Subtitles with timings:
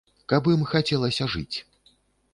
[0.31, 1.57] Каб ім хацелася жыць!